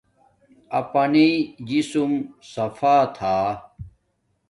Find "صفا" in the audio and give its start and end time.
2.51-2.95